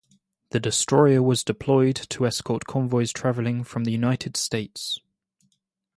[0.49, 4.97] The destroyer was deployed to escort convoys travelling from the United States.